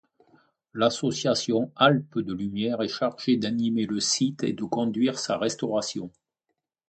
L'association 0.73 1.71
Alpes 1.75 2.21
de 2.23 2.33
Lumière 2.33 2.81
est 2.81 2.87
chargée 2.87 3.37
d'animer 3.37 3.85
le 3.85 3.99
site 3.99 4.43
et 4.43 4.51
de 4.53 4.63
conduire 4.63 5.19
sa 5.19 5.37
restauration. 5.37 6.09